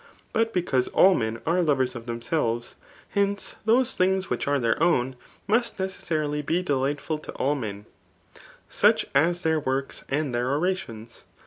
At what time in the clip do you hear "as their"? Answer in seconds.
9.13-9.59